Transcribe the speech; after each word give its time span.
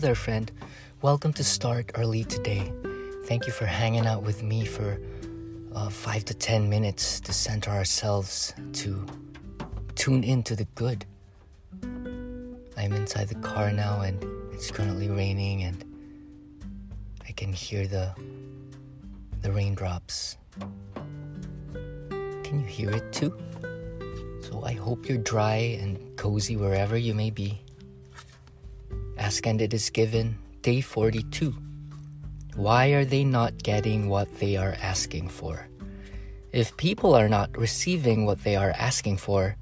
there, 0.00 0.14
friend. 0.14 0.50
Welcome 1.02 1.34
to 1.34 1.44
Start 1.44 1.90
Early 1.94 2.24
Today. 2.24 2.72
Thank 3.26 3.46
you 3.46 3.52
for 3.52 3.66
hanging 3.66 4.06
out 4.06 4.22
with 4.22 4.42
me 4.42 4.64
for 4.64 4.98
uh, 5.74 5.90
five 5.90 6.24
to 6.24 6.34
ten 6.34 6.70
minutes 6.70 7.20
to 7.20 7.34
center 7.34 7.70
ourselves, 7.70 8.54
to 8.72 9.04
tune 9.96 10.24
into 10.24 10.56
the 10.56 10.64
good. 10.74 11.04
I'm 11.82 12.94
inside 12.94 13.28
the 13.28 13.34
car 13.46 13.72
now 13.72 14.00
and 14.00 14.24
it's 14.54 14.70
currently 14.70 15.10
raining 15.10 15.64
and 15.64 15.84
I 17.28 17.32
can 17.32 17.52
hear 17.52 17.86
the 17.86 18.14
the 19.42 19.52
raindrops. 19.52 20.38
Can 22.08 22.60
you 22.60 22.66
hear 22.66 22.90
it 22.90 23.12
too? 23.12 23.38
So 24.40 24.64
I 24.64 24.72
hope 24.72 25.06
you're 25.06 25.18
dry 25.18 25.78
and 25.78 26.16
cozy 26.16 26.56
wherever 26.56 26.96
you 26.96 27.12
may 27.12 27.28
be. 27.28 27.60
Ask 29.30 29.46
and 29.46 29.62
it 29.62 29.72
is 29.72 29.90
given, 29.90 30.36
day 30.62 30.80
42. 30.80 31.54
Why 32.56 32.88
are 32.88 33.04
they 33.04 33.22
not 33.22 33.62
getting 33.62 34.08
what 34.08 34.26
they 34.40 34.56
are 34.56 34.74
asking 34.82 35.28
for? 35.28 35.68
If 36.52 36.76
people 36.76 37.14
are 37.14 37.28
not 37.28 37.56
receiving 37.56 38.26
what 38.26 38.42
they 38.42 38.56
are 38.56 38.74
asking 38.76 39.18
for, 39.18 39.54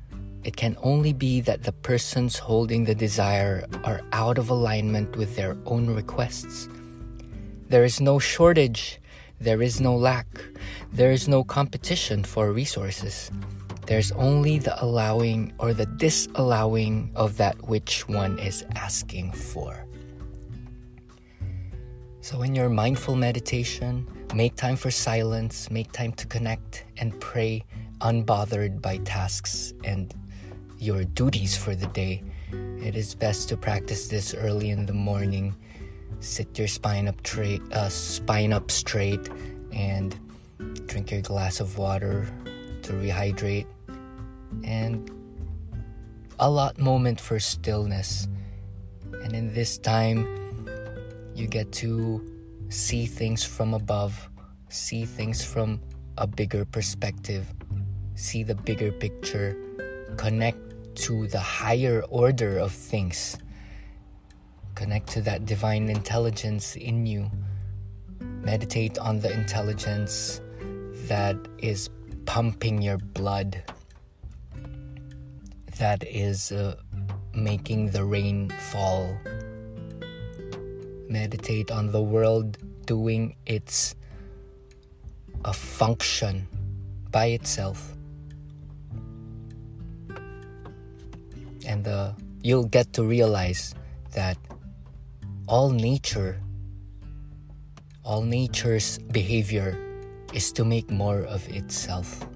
it 0.42 0.56
can 0.56 0.74
only 0.82 1.12
be 1.12 1.42
that 1.42 1.64
the 1.64 1.72
persons 1.72 2.38
holding 2.38 2.84
the 2.84 2.94
desire 2.94 3.66
are 3.84 4.00
out 4.12 4.38
of 4.38 4.48
alignment 4.48 5.16
with 5.16 5.36
their 5.36 5.54
own 5.66 5.90
requests. 5.94 6.66
There 7.68 7.84
is 7.84 8.00
no 8.00 8.18
shortage, 8.18 8.98
there 9.38 9.60
is 9.60 9.82
no 9.82 9.94
lack, 9.94 10.28
there 10.90 11.12
is 11.12 11.28
no 11.28 11.44
competition 11.44 12.24
for 12.24 12.52
resources. 12.54 13.30
There's 13.88 14.12
only 14.12 14.58
the 14.58 14.76
allowing 14.84 15.54
or 15.56 15.72
the 15.72 15.86
disallowing 15.86 17.10
of 17.16 17.38
that 17.38 17.56
which 17.68 18.06
one 18.06 18.38
is 18.38 18.62
asking 18.74 19.32
for. 19.32 19.86
So, 22.20 22.42
in 22.42 22.54
your 22.54 22.68
mindful 22.68 23.16
meditation, 23.16 24.06
make 24.34 24.56
time 24.56 24.76
for 24.76 24.90
silence, 24.90 25.70
make 25.70 25.90
time 25.92 26.12
to 26.20 26.26
connect 26.26 26.84
and 26.98 27.18
pray 27.18 27.64
unbothered 28.02 28.82
by 28.82 28.98
tasks 28.98 29.72
and 29.84 30.14
your 30.78 31.04
duties 31.04 31.56
for 31.56 31.74
the 31.74 31.86
day. 31.86 32.22
It 32.84 32.94
is 32.94 33.14
best 33.14 33.48
to 33.48 33.56
practice 33.56 34.08
this 34.08 34.34
early 34.34 34.68
in 34.68 34.84
the 34.84 34.92
morning. 34.92 35.56
Sit 36.20 36.58
your 36.58 36.68
spine 36.68 37.08
up, 37.08 37.22
tra- 37.22 37.64
uh, 37.72 37.88
spine 37.88 38.52
up 38.52 38.70
straight 38.70 39.30
and 39.72 40.14
drink 40.86 41.10
your 41.10 41.22
glass 41.22 41.60
of 41.60 41.78
water 41.78 42.28
to 42.82 42.92
rehydrate 42.92 43.64
and 44.64 45.10
a 46.38 46.50
lot 46.50 46.78
moment 46.78 47.20
for 47.20 47.38
stillness. 47.40 48.28
And 49.22 49.34
in 49.34 49.52
this 49.54 49.78
time, 49.78 50.26
you 51.34 51.46
get 51.46 51.72
to 51.72 52.24
see 52.68 53.06
things 53.06 53.44
from 53.44 53.74
above, 53.74 54.28
see 54.68 55.04
things 55.04 55.44
from 55.44 55.80
a 56.16 56.26
bigger 56.26 56.64
perspective, 56.64 57.46
see 58.14 58.42
the 58.42 58.54
bigger 58.54 58.92
picture, 58.92 59.56
connect 60.16 60.58
to 60.96 61.26
the 61.28 61.38
higher 61.40 62.02
order 62.08 62.58
of 62.58 62.72
things, 62.72 63.38
connect 64.74 65.08
to 65.08 65.20
that 65.22 65.46
divine 65.46 65.88
intelligence 65.88 66.76
in 66.76 67.06
you. 67.06 67.30
Meditate 68.20 68.98
on 68.98 69.20
the 69.20 69.32
intelligence 69.32 70.40
that 71.06 71.36
is 71.58 71.90
pumping 72.26 72.82
your 72.82 72.98
blood 72.98 73.62
that 75.78 76.04
is 76.04 76.52
uh, 76.52 76.74
making 77.34 77.90
the 77.90 78.04
rain 78.04 78.50
fall. 78.70 79.16
Meditate 81.08 81.70
on 81.70 81.92
the 81.92 82.02
world 82.02 82.58
doing 82.84 83.34
its 83.46 83.94
a 85.44 85.52
function 85.52 86.46
by 87.10 87.26
itself. 87.26 87.94
And 91.64 91.86
uh, 91.86 92.12
you'll 92.42 92.66
get 92.66 92.92
to 92.94 93.04
realize 93.04 93.74
that 94.14 94.36
all 95.46 95.70
nature, 95.70 96.40
all 98.04 98.22
nature's 98.22 98.98
behavior 98.98 99.78
is 100.34 100.52
to 100.52 100.64
make 100.64 100.90
more 100.90 101.22
of 101.22 101.48
itself 101.48 102.26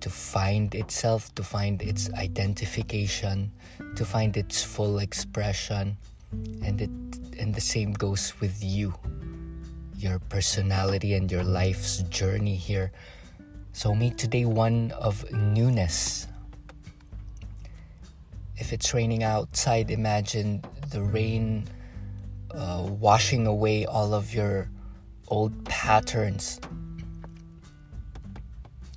to 0.00 0.10
find 0.10 0.74
itself, 0.74 1.34
to 1.34 1.42
find 1.42 1.82
its 1.82 2.10
identification, 2.14 3.52
to 3.96 4.04
find 4.04 4.36
its 4.36 4.62
full 4.62 4.98
expression. 4.98 5.96
And 6.62 6.80
it 6.80 6.90
and 7.38 7.54
the 7.54 7.60
same 7.60 7.92
goes 7.92 8.32
with 8.40 8.62
you. 8.62 8.94
Your 9.96 10.18
personality 10.18 11.14
and 11.14 11.30
your 11.30 11.44
life's 11.44 12.02
journey 12.04 12.56
here. 12.56 12.92
So 13.72 13.94
make 13.94 14.16
today 14.16 14.44
one 14.44 14.92
of 14.92 15.30
newness. 15.32 16.26
If 18.56 18.72
it's 18.72 18.92
raining 18.92 19.22
outside, 19.22 19.90
imagine 19.90 20.62
the 20.90 21.02
rain 21.02 21.64
uh, 22.50 22.86
washing 22.88 23.46
away 23.46 23.86
all 23.86 24.12
of 24.12 24.34
your 24.34 24.68
old 25.28 25.64
patterns 25.64 26.60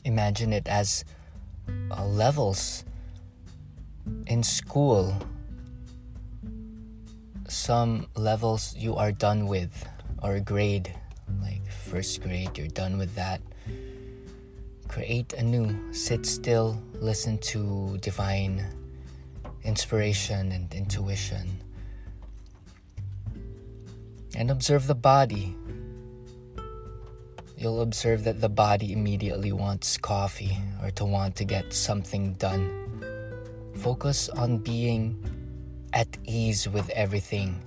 imagine 0.05 0.53
it 0.53 0.67
as 0.67 1.05
uh, 1.91 2.05
levels 2.05 2.83
in 4.27 4.43
school. 4.43 5.15
Some 7.47 8.07
levels 8.15 8.75
you 8.77 8.95
are 8.95 9.11
done 9.11 9.47
with 9.47 9.87
or 10.21 10.39
grade 10.39 10.93
like 11.41 11.65
first 11.69 12.21
grade 12.21 12.57
you're 12.57 12.67
done 12.67 12.97
with 12.97 13.15
that. 13.15 13.41
Create 14.87 15.33
a 15.33 15.43
new 15.43 15.93
sit 15.93 16.25
still 16.25 16.81
listen 16.93 17.37
to 17.39 17.97
divine 17.99 18.63
inspiration 19.63 20.51
and 20.51 20.73
intuition. 20.73 21.61
And 24.35 24.49
observe 24.51 24.87
the 24.87 24.95
body 24.95 25.55
you'll 27.63 27.81
observe 27.81 28.25
that 28.25 28.41
the 28.41 28.49
body 28.49 28.91
immediately 28.91 29.53
wants 29.53 29.97
coffee 29.97 30.57
or 30.81 30.91
to 30.91 31.05
want 31.05 31.33
to 31.37 31.45
get 31.45 31.73
something 31.73 32.33
done. 32.33 32.67
Focus 33.77 34.27
on 34.27 34.57
being 34.57 35.17
at 35.93 36.17
ease 36.25 36.67
with 36.67 36.89
everything. 36.89 37.63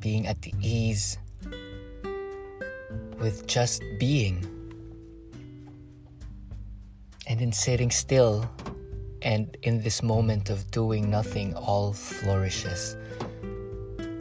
Being 0.00 0.26
at 0.26 0.44
ease 0.60 1.18
with 3.20 3.46
just 3.46 3.80
being. 4.00 4.44
And 7.28 7.40
in 7.40 7.52
sitting 7.52 7.92
still 7.92 8.50
and 9.22 9.56
in 9.62 9.82
this 9.82 10.02
moment 10.02 10.50
of 10.50 10.68
doing 10.72 11.10
nothing, 11.10 11.54
all 11.54 11.92
flourishes. 11.92 12.96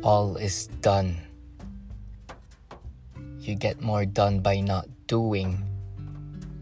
All 0.04 0.38
is 0.38 0.68
done 0.82 1.18
you 3.50 3.56
get 3.56 3.82
more 3.82 4.06
done 4.06 4.40
by 4.40 4.62
not 4.62 4.88
doing. 5.08 5.66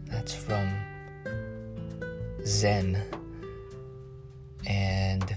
That's 0.06 0.34
from 0.34 0.66
Zen. 2.46 2.96
And 4.66 5.36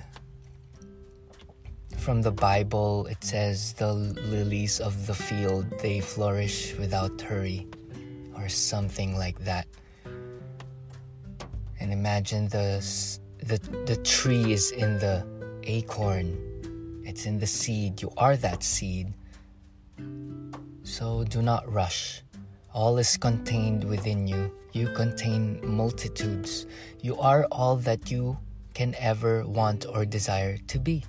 from 1.98 2.22
the 2.22 2.32
Bible, 2.32 3.06
it 3.08 3.22
says, 3.24 3.74
The 3.74 3.92
lilies 3.92 4.80
of 4.80 5.08
the 5.08 5.14
field, 5.14 5.66
they 5.80 6.00
flourish 6.00 6.74
without 6.80 7.20
hurry, 7.20 7.68
or 8.36 8.48
something 8.48 9.18
like 9.18 9.38
that. 9.44 9.68
And 11.82 11.92
imagine 11.92 12.48
the, 12.48 12.80
the, 13.44 13.58
the 13.86 13.98
tree 13.98 14.54
is 14.54 14.72
in 14.72 15.00
the 15.00 15.26
acorn, 15.64 16.40
it's 17.04 17.26
in 17.26 17.40
the 17.40 17.48
seed. 17.48 18.02
You 18.02 18.12
are 18.16 18.38
that 18.38 18.64
seed. 18.64 19.14
So 21.02 21.24
do 21.24 21.42
not 21.42 21.66
rush. 21.66 22.22
All 22.76 23.00
is 23.00 23.18
contained 23.18 23.84
within 23.84 24.28
you. 24.28 24.54
You 24.72 24.88
contain 24.94 25.60
multitudes. 25.66 26.68
You 27.00 27.18
are 27.18 27.46
all 27.52 27.76
that 27.78 28.12
you 28.12 28.38
can 28.76 28.94
ever 29.00 29.44
want 29.48 29.88
or 29.88 30.06
desire 30.06 30.58
to 30.68 30.78
be. 30.78 31.04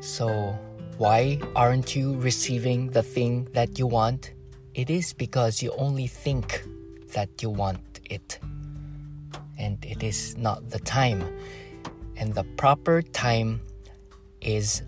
So, 0.00 0.58
why 0.98 1.40
aren't 1.56 1.96
you 1.96 2.20
receiving 2.20 2.90
the 2.90 3.02
thing 3.02 3.48
that 3.54 3.78
you 3.78 3.86
want? 3.86 4.34
It 4.74 4.90
is 4.90 5.14
because 5.14 5.62
you 5.62 5.72
only 5.78 6.06
think 6.06 6.62
that 7.14 7.40
you 7.40 7.48
want 7.48 8.00
it. 8.10 8.38
And 9.58 9.82
it 9.86 10.02
is 10.02 10.36
not 10.36 10.68
the 10.68 10.80
time. 10.80 11.24
And 12.18 12.34
the 12.34 12.44
proper 12.60 13.00
time 13.00 13.62
is 14.42 14.82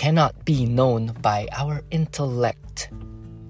cannot 0.00 0.46
be 0.46 0.64
known 0.64 1.12
by 1.20 1.46
our 1.52 1.84
intellect. 1.90 2.88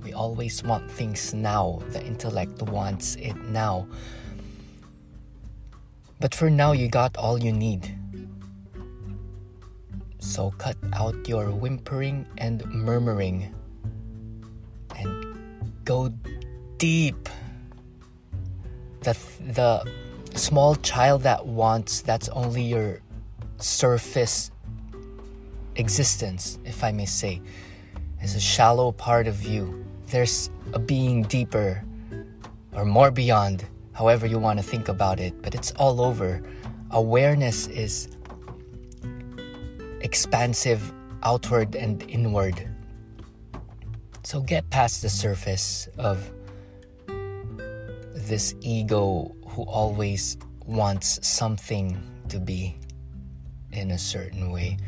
We 0.02 0.12
always 0.12 0.64
want 0.64 0.91
things 0.91 1.32
now. 1.32 1.79
The 1.91 2.05
intellect 2.05 2.61
wants 2.62 3.14
it 3.14 3.37
now. 3.55 3.87
But 6.19 6.35
for 6.35 6.50
now, 6.50 6.73
you 6.73 6.88
got 6.88 7.17
all 7.17 7.38
you 7.38 7.52
need. 7.52 7.94
So 10.19 10.50
cut 10.58 10.76
out 10.93 11.14
your 11.29 11.52
whimpering 11.52 12.26
and 12.38 12.67
murmuring 12.67 13.55
and 14.99 15.70
go 15.85 16.12
deep. 16.79 17.29
The, 19.02 19.17
the 19.38 19.87
small 20.35 20.75
child 20.75 21.23
that 21.23 21.47
wants, 21.47 22.02
that's 22.02 22.29
only 22.31 22.64
your 22.64 23.02
surface 23.58 24.50
existence, 25.76 26.58
if 26.64 26.82
I 26.84 26.93
may 26.93 27.06
say, 27.06 27.40
is 28.22 28.34
a 28.34 28.40
shallow 28.40 28.93
part 28.93 29.26
of 29.26 29.43
you. 29.43 29.84
There's 30.06 30.50
a 30.72 30.78
being 30.78 31.22
deeper 31.22 31.84
or 32.72 32.84
more 32.84 33.11
beyond, 33.11 33.64
however 33.93 34.26
you 34.26 34.38
want 34.38 34.58
to 34.58 34.64
think 34.64 34.88
about 34.88 35.20
it, 35.20 35.40
but 35.43 35.55
it's 35.55 35.72
all 35.72 36.00
over. 36.00 36.43
Awareness 36.90 37.67
is 37.69 38.08
expansive, 40.00 40.93
outward, 41.22 41.75
and 41.75 42.02
inward. 42.11 42.69
So 44.23 44.40
get 44.40 44.69
past 44.70 45.02
the 45.02 45.08
surface 45.08 45.88
of 45.99 46.31
this 48.14 48.55
ego 48.61 49.34
who 49.49 49.62
always 49.62 50.37
wants 50.66 51.26
something 51.26 52.00
to 52.28 52.38
be 52.38 52.78
in 53.73 53.90
a 53.90 53.99
certain 53.99 54.50
way. 54.50 54.78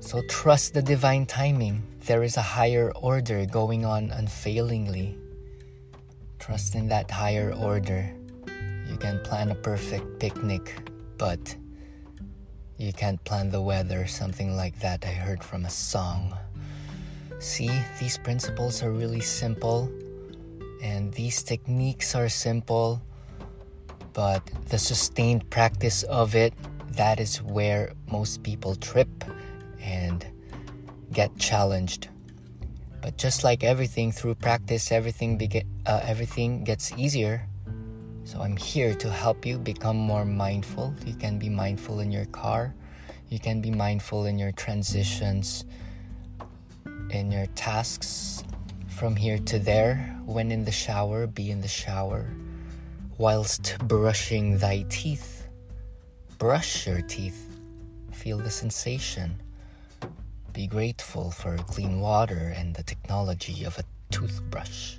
So 0.00 0.22
trust 0.28 0.74
the 0.74 0.82
divine 0.82 1.26
timing. 1.26 1.82
There 2.06 2.22
is 2.22 2.36
a 2.36 2.42
higher 2.42 2.92
order 2.94 3.44
going 3.46 3.84
on 3.84 4.10
unfailingly. 4.10 5.18
Trust 6.38 6.74
in 6.74 6.88
that 6.88 7.10
higher 7.10 7.52
order. 7.52 8.12
You 8.88 8.96
can 8.98 9.20
plan 9.24 9.50
a 9.50 9.54
perfect 9.54 10.20
picnic, 10.20 10.78
but 11.18 11.56
you 12.78 12.92
can't 12.92 13.22
plan 13.24 13.50
the 13.50 13.60
weather, 13.60 14.06
something 14.06 14.54
like 14.54 14.78
that 14.80 15.04
I 15.04 15.10
heard 15.10 15.42
from 15.42 15.64
a 15.64 15.70
song. 15.70 16.36
See, 17.38 17.70
these 17.98 18.18
principles 18.18 18.82
are 18.82 18.92
really 18.92 19.20
simple, 19.20 19.90
and 20.82 21.12
these 21.12 21.42
techniques 21.42 22.14
are 22.14 22.28
simple, 22.28 23.02
but 24.12 24.42
the 24.68 24.78
sustained 24.78 25.48
practice 25.50 26.02
of 26.04 26.34
it, 26.34 26.54
that 26.92 27.18
is 27.18 27.42
where 27.42 27.92
most 28.10 28.42
people 28.42 28.74
trip 28.76 29.08
and 29.86 30.26
get 31.12 31.36
challenged. 31.38 32.08
But 33.00 33.16
just 33.16 33.44
like 33.44 33.62
everything, 33.62 34.10
through 34.10 34.34
practice, 34.34 34.90
everything 34.90 35.40
uh, 35.86 36.00
everything 36.02 36.64
gets 36.64 36.92
easier. 36.92 37.46
So 38.24 38.40
I'm 38.40 38.56
here 38.56 38.92
to 38.94 39.08
help 39.08 39.46
you 39.46 39.58
become 39.58 39.96
more 39.96 40.24
mindful. 40.24 40.92
You 41.06 41.14
can 41.14 41.38
be 41.38 41.48
mindful 41.48 42.00
in 42.00 42.10
your 42.10 42.26
car. 42.26 42.74
You 43.28 43.38
can 43.38 43.60
be 43.60 43.70
mindful 43.70 44.26
in 44.26 44.38
your 44.38 44.50
transitions, 44.50 45.64
in 47.10 47.30
your 47.30 47.46
tasks 47.54 48.42
from 48.88 49.14
here 49.14 49.38
to 49.38 49.58
there. 49.60 50.18
When 50.26 50.50
in 50.50 50.64
the 50.64 50.72
shower, 50.72 51.28
be 51.28 51.52
in 51.52 51.60
the 51.60 51.68
shower. 51.68 52.26
Whilst 53.18 53.78
brushing 53.86 54.58
thy 54.58 54.84
teeth, 54.88 55.46
brush 56.38 56.86
your 56.86 57.02
teeth. 57.02 57.46
Feel 58.12 58.38
the 58.38 58.50
sensation. 58.50 59.40
Be 60.56 60.66
grateful 60.66 61.30
for 61.30 61.58
clean 61.58 62.00
water 62.00 62.54
and 62.56 62.74
the 62.74 62.82
technology 62.82 63.64
of 63.64 63.78
a 63.78 63.84
toothbrush. 64.10 64.94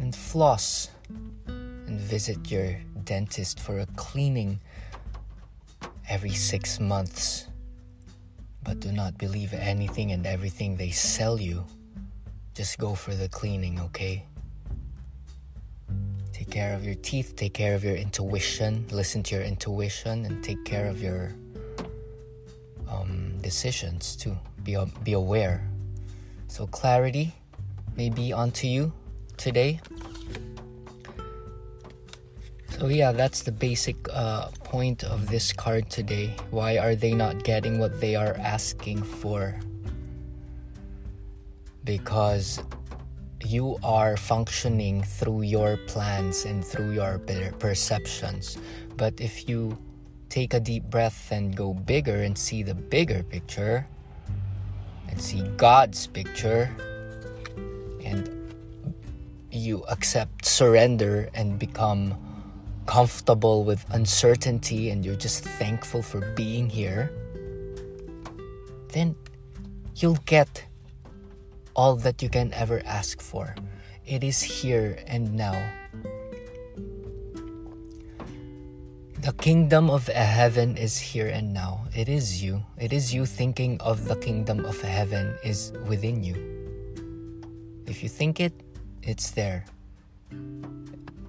And 0.00 0.12
floss 0.12 0.90
and 1.46 2.00
visit 2.00 2.50
your 2.50 2.76
dentist 3.04 3.60
for 3.60 3.78
a 3.78 3.86
cleaning 3.94 4.58
every 6.08 6.32
six 6.32 6.80
months. 6.80 7.46
But 8.64 8.80
do 8.80 8.90
not 8.90 9.16
believe 9.16 9.54
anything 9.54 10.10
and 10.10 10.26
everything 10.26 10.76
they 10.76 10.90
sell 10.90 11.40
you. 11.40 11.64
Just 12.52 12.78
go 12.78 12.96
for 12.96 13.14
the 13.14 13.28
cleaning, 13.28 13.78
okay? 13.78 14.24
Take 16.32 16.50
care 16.50 16.74
of 16.74 16.84
your 16.84 16.96
teeth, 16.96 17.36
take 17.36 17.54
care 17.54 17.76
of 17.76 17.84
your 17.84 17.94
intuition, 17.94 18.88
listen 18.90 19.22
to 19.22 19.36
your 19.36 19.44
intuition, 19.44 20.24
and 20.24 20.42
take 20.42 20.64
care 20.64 20.88
of 20.88 21.00
your 21.00 21.32
decisions 23.44 24.16
too. 24.16 24.36
Be, 24.64 24.80
be 25.04 25.12
aware. 25.12 25.68
So, 26.48 26.66
clarity 26.66 27.34
may 27.94 28.08
be 28.08 28.32
onto 28.32 28.66
you 28.66 28.92
today. 29.36 29.80
So, 32.70 32.88
yeah, 32.88 33.12
that's 33.12 33.42
the 33.42 33.52
basic 33.52 33.96
uh, 34.08 34.48
point 34.64 35.04
of 35.04 35.28
this 35.28 35.52
card 35.52 35.90
today. 35.90 36.34
Why 36.50 36.78
are 36.78 36.96
they 36.96 37.12
not 37.12 37.44
getting 37.44 37.78
what 37.78 38.00
they 38.00 38.16
are 38.16 38.34
asking 38.40 39.04
for? 39.04 39.54
Because 41.84 42.64
you 43.44 43.76
are 43.84 44.16
functioning 44.16 45.04
through 45.04 45.42
your 45.42 45.76
plans 45.86 46.46
and 46.46 46.64
through 46.64 46.92
your 46.92 47.20
perceptions. 47.60 48.56
But 48.96 49.20
if 49.20 49.48
you 49.48 49.76
take 50.34 50.52
a 50.52 50.58
deep 50.58 50.82
breath 50.90 51.30
and 51.30 51.54
go 51.54 51.72
bigger 51.72 52.22
and 52.26 52.36
see 52.36 52.64
the 52.64 52.74
bigger 52.74 53.22
picture 53.22 53.86
and 55.08 55.22
see 55.22 55.42
God's 55.56 56.08
picture 56.08 56.74
and 58.02 58.28
you 59.52 59.84
accept 59.84 60.44
surrender 60.44 61.30
and 61.34 61.56
become 61.56 62.18
comfortable 62.86 63.62
with 63.62 63.86
uncertainty 63.94 64.90
and 64.90 65.04
you're 65.04 65.14
just 65.14 65.44
thankful 65.44 66.02
for 66.02 66.20
being 66.34 66.68
here, 66.68 67.12
then 68.88 69.14
you'll 69.94 70.18
get 70.26 70.66
all 71.76 71.94
that 71.94 72.22
you 72.22 72.28
can 72.28 72.52
ever 72.54 72.82
ask 72.84 73.22
for. 73.22 73.54
It 74.04 74.24
is 74.24 74.42
here 74.42 74.98
and 75.06 75.34
now. 75.34 75.54
The 79.24 79.32
kingdom 79.32 79.88
of 79.88 80.06
heaven 80.08 80.76
is 80.76 80.98
here 80.98 81.28
and 81.28 81.54
now. 81.54 81.88
It 81.96 82.10
is 82.10 82.44
you. 82.44 82.62
It 82.76 82.92
is 82.92 83.14
you 83.14 83.24
thinking 83.24 83.80
of 83.80 84.04
the 84.04 84.16
kingdom 84.16 84.66
of 84.66 84.78
heaven 84.82 85.34
is 85.42 85.72
within 85.88 86.22
you. 86.22 86.36
If 87.86 88.02
you 88.02 88.10
think 88.10 88.38
it, 88.38 88.52
it's 89.02 89.30
there. 89.30 89.64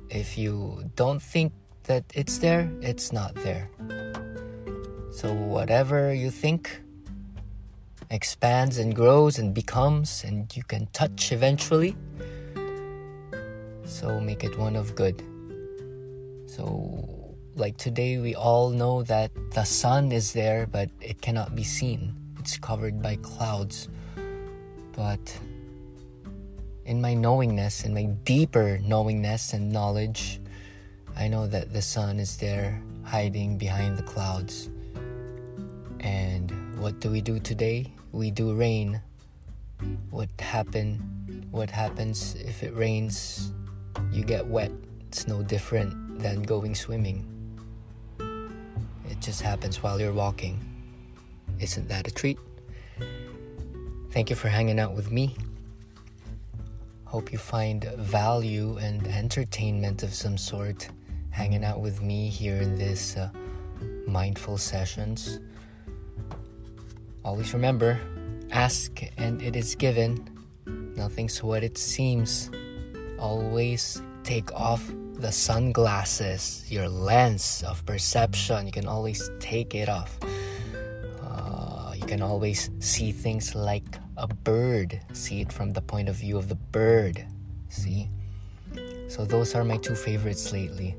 If 0.10 0.38
you 0.38 0.92
don't 0.98 1.22
think 1.22 1.54
that 1.84 2.04
it's 2.14 2.40
there, 2.40 2.70
it's 2.82 3.14
not 3.14 3.34
there. 3.36 3.70
So, 5.12 5.32
whatever 5.32 6.14
you 6.14 6.32
think 6.32 6.82
expands 8.12 8.78
and 8.78 8.94
grows 8.94 9.40
and 9.40 9.54
becomes, 9.54 10.26
and 10.26 10.54
you 10.54 10.64
can 10.64 10.88
touch 10.92 11.32
eventually. 11.32 11.96
So, 13.86 14.20
make 14.20 14.44
it 14.44 14.60
one 14.60 14.76
of 14.76 14.96
good. 14.96 15.24
So, 16.46 17.15
like 17.56 17.78
today 17.78 18.18
we 18.18 18.36
all 18.36 18.70
know 18.70 19.02
that 19.04 19.32
the 19.54 19.64
sun 19.64 20.12
is 20.12 20.34
there 20.34 20.68
but 20.68 20.90
it 21.00 21.22
cannot 21.22 21.56
be 21.56 21.64
seen. 21.64 22.14
It's 22.38 22.58
covered 22.58 23.02
by 23.02 23.16
clouds. 23.18 23.88
But 24.92 25.40
in 26.86 27.02
my 27.02 27.14
knowingness 27.14 27.84
in 27.86 27.94
my 27.94 28.06
deeper 28.26 28.78
knowingness 28.84 29.54
and 29.54 29.72
knowledge 29.72 30.40
i 31.18 31.28
know 31.28 31.48
that 31.48 31.74
the 31.74 31.82
sun 31.82 32.20
is 32.20 32.38
there 32.38 32.80
hiding 33.04 33.58
behind 33.58 33.98
the 33.98 34.04
clouds. 34.04 34.70
And 36.00 36.52
what 36.78 37.00
do 37.00 37.10
we 37.10 37.22
do 37.22 37.40
today? 37.40 37.92
We 38.12 38.32
do 38.32 38.54
rain. 38.54 39.02
What 40.12 40.30
happen 40.40 41.48
what 41.52 41.70
happens 41.70 42.36
if 42.36 42.64
it 42.64 42.76
rains? 42.76 43.54
You 44.12 44.24
get 44.24 44.46
wet. 44.46 44.72
It's 45.08 45.26
no 45.28 45.42
different 45.42 46.20
than 46.20 46.44
going 46.44 46.76
swimming 46.76 47.35
it 49.10 49.20
just 49.20 49.42
happens 49.42 49.82
while 49.82 50.00
you're 50.00 50.14
walking. 50.14 50.60
Isn't 51.60 51.88
that 51.90 52.08
a 52.08 52.12
treat? 52.12 52.38
Thank 54.12 54.30
you 54.30 54.36
for 54.36 54.48
hanging 54.48 54.80
out 54.80 54.94
with 54.94 55.12
me. 55.12 55.36
Hope 57.06 57.32
you 57.32 57.38
find 57.38 57.84
value 57.98 58.78
and 58.78 59.08
entertainment 59.08 60.04
of 60.04 60.14
some 60.14 60.38
sort 60.38 60.90
hanging 61.30 61.64
out 61.66 61.82
with 61.82 62.02
me 62.02 62.30
here 62.30 62.58
in 62.58 62.76
this 62.76 63.18
uh, 63.18 63.30
mindful 64.08 64.58
sessions. 64.58 65.40
Always 67.24 67.54
remember 67.54 68.00
ask 68.52 69.02
and 69.18 69.42
it 69.42 69.56
is 69.56 69.76
given. 69.76 70.28
Nothing's 70.66 71.44
what 71.44 71.64
it 71.64 71.78
seems. 71.78 72.50
Always 73.20 74.02
take 74.24 74.52
off 74.54 74.90
the 75.20 75.32
sunglasses, 75.32 76.66
your 76.70 76.90
lens 76.90 77.64
of 77.66 77.86
perception, 77.86 78.66
you 78.66 78.72
can 78.72 78.88
always 78.88 79.30
take 79.40 79.74
it 79.74 79.90
off. 79.90 80.18
Uh, 81.24 81.94
you 81.96 82.06
can 82.06 82.22
always 82.22 82.70
see 82.80 83.12
things 83.12 83.56
like 83.56 83.98
a 84.18 84.28
bird, 84.28 85.00
see 85.14 85.42
it 85.42 85.52
from 85.52 85.72
the 85.72 85.82
point 85.82 86.10
of 86.10 86.16
view 86.16 86.38
of 86.38 86.50
the 86.50 86.56
bird. 86.56 87.26
See? 87.70 88.10
So, 89.08 89.24
those 89.26 89.56
are 89.56 89.64
my 89.64 89.78
two 89.78 89.96
favorites 89.96 90.52
lately. 90.52 90.96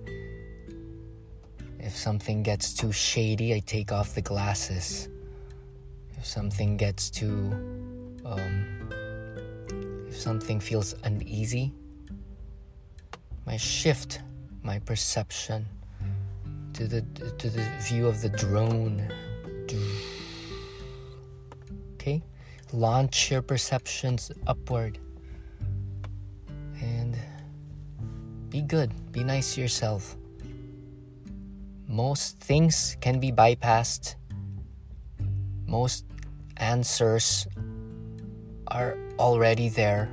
If 1.78 1.96
something 1.96 2.42
gets 2.42 2.72
too 2.72 2.92
shady, 2.92 3.54
I 3.54 3.60
take 3.60 3.92
off 3.92 4.14
the 4.14 4.22
glasses. 4.22 5.08
If 6.16 6.24
something 6.24 6.76
gets 6.76 7.10
too. 7.10 7.52
Um, 8.24 8.90
if 10.08 10.16
something 10.16 10.58
feels 10.58 10.94
uneasy, 11.04 11.72
I 13.46 13.56
shift 13.56 14.20
my 14.62 14.78
perception 14.80 15.66
to 16.72 16.86
the 16.86 17.02
to 17.38 17.48
the 17.48 17.62
view 17.80 18.06
of 18.06 18.20
the 18.20 18.28
drone. 18.28 19.08
Okay? 21.94 22.22
Launch 22.72 23.30
your 23.30 23.42
perceptions 23.42 24.32
upward. 24.46 24.98
And 26.80 27.16
be 28.50 28.62
good. 28.62 28.90
Be 29.12 29.22
nice 29.22 29.54
to 29.54 29.60
yourself. 29.60 30.16
Most 31.86 32.40
things 32.40 32.96
can 33.00 33.20
be 33.20 33.30
bypassed. 33.30 34.16
Most 35.66 36.04
answers 36.56 37.46
are 38.68 38.98
already 39.18 39.68
there. 39.68 40.10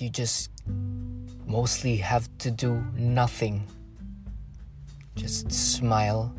You 0.00 0.10
just 0.10 0.50
mostly 1.46 1.96
have 1.96 2.28
to 2.38 2.50
do 2.50 2.84
nothing. 2.96 3.66
Just 5.16 5.50
smile 5.52 6.34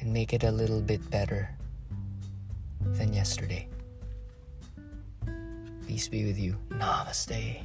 and 0.00 0.12
make 0.12 0.32
it 0.32 0.44
a 0.44 0.50
little 0.50 0.80
bit 0.80 1.02
better 1.10 1.50
than 2.80 3.12
yesterday. 3.12 3.68
Peace 5.86 6.08
be 6.08 6.24
with 6.24 6.38
you. 6.38 6.56
Namaste. 6.70 7.62